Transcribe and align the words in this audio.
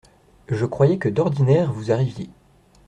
Je 0.49 0.65
croyais 0.65 0.97
que 0.97 1.09
d’ordinaire, 1.09 1.71
vous 1.71 1.91
arriviez. 1.91 2.31